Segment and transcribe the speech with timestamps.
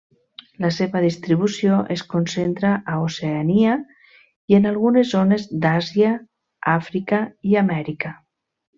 [0.63, 3.77] La seva distribució es concentra a Oceania
[4.55, 6.19] i en algunes zones d'Àsia,
[6.77, 8.17] Àfrica i Amèrica.